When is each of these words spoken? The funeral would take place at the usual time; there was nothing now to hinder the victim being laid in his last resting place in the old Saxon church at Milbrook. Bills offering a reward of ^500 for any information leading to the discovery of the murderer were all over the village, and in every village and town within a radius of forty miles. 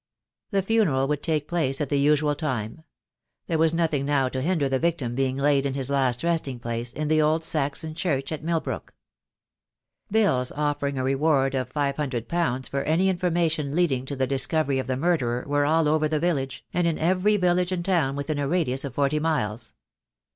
The 0.49 0.63
funeral 0.63 1.07
would 1.09 1.21
take 1.21 1.47
place 1.47 1.79
at 1.79 1.89
the 1.89 1.99
usual 1.99 2.33
time; 2.33 2.81
there 3.45 3.59
was 3.59 3.71
nothing 3.71 4.03
now 4.07 4.29
to 4.29 4.41
hinder 4.41 4.67
the 4.67 4.79
victim 4.79 5.13
being 5.13 5.37
laid 5.37 5.63
in 5.63 5.75
his 5.75 5.91
last 5.91 6.23
resting 6.23 6.57
place 6.57 6.91
in 6.91 7.07
the 7.07 7.21
old 7.21 7.43
Saxon 7.43 7.93
church 7.93 8.31
at 8.31 8.43
Milbrook. 8.43 8.95
Bills 10.09 10.51
offering 10.53 10.97
a 10.97 11.03
reward 11.03 11.53
of 11.53 11.71
^500 11.71 12.67
for 12.67 12.81
any 12.81 13.09
information 13.09 13.75
leading 13.75 14.03
to 14.07 14.15
the 14.15 14.25
discovery 14.25 14.79
of 14.79 14.87
the 14.87 14.97
murderer 14.97 15.43
were 15.47 15.67
all 15.67 15.87
over 15.87 16.07
the 16.07 16.19
village, 16.19 16.65
and 16.73 16.87
in 16.87 16.97
every 16.97 17.37
village 17.37 17.71
and 17.71 17.85
town 17.85 18.15
within 18.15 18.39
a 18.39 18.47
radius 18.47 18.83
of 18.83 18.95
forty 18.95 19.19
miles. 19.19 19.73